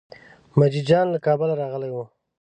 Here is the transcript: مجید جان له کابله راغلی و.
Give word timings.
مجید 0.59 0.85
جان 0.89 1.05
له 1.13 1.19
کابله 1.25 1.53
راغلی 1.61 1.89
و. 1.91 1.97